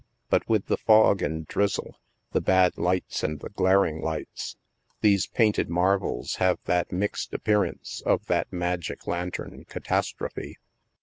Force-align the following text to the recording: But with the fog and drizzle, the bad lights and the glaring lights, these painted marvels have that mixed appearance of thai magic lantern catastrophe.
But 0.31 0.49
with 0.49 0.65
the 0.65 0.77
fog 0.79 1.21
and 1.21 1.45
drizzle, 1.45 1.95
the 2.31 2.41
bad 2.41 2.75
lights 2.75 3.21
and 3.21 3.39
the 3.39 3.49
glaring 3.51 4.01
lights, 4.01 4.57
these 5.01 5.27
painted 5.27 5.69
marvels 5.69 6.37
have 6.37 6.57
that 6.65 6.91
mixed 6.91 7.35
appearance 7.35 8.01
of 8.03 8.25
thai 8.25 8.45
magic 8.49 9.05
lantern 9.05 9.63
catastrophe. 9.69 10.57